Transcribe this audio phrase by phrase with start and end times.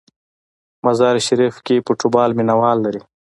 [0.85, 3.01] مزار شریف کې فوټبال مینه وال لري.